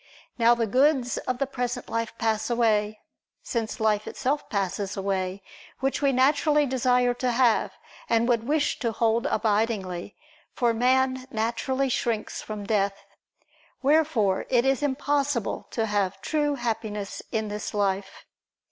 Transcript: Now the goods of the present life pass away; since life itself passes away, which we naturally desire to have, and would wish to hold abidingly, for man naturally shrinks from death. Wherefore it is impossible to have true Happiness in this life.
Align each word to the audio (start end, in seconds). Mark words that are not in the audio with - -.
Now 0.39 0.55
the 0.55 0.65
goods 0.65 1.19
of 1.27 1.37
the 1.37 1.45
present 1.45 1.87
life 1.87 2.17
pass 2.17 2.49
away; 2.49 3.01
since 3.43 3.79
life 3.79 4.07
itself 4.07 4.49
passes 4.49 4.97
away, 4.97 5.43
which 5.79 6.01
we 6.01 6.11
naturally 6.11 6.65
desire 6.65 7.13
to 7.13 7.29
have, 7.31 7.73
and 8.09 8.27
would 8.27 8.47
wish 8.47 8.79
to 8.79 8.93
hold 8.93 9.27
abidingly, 9.27 10.15
for 10.55 10.73
man 10.73 11.27
naturally 11.29 11.87
shrinks 11.87 12.41
from 12.41 12.65
death. 12.65 13.05
Wherefore 13.83 14.47
it 14.49 14.65
is 14.65 14.81
impossible 14.81 15.67
to 15.69 15.85
have 15.85 16.19
true 16.21 16.55
Happiness 16.55 17.21
in 17.31 17.49
this 17.49 17.71
life. 17.71 18.25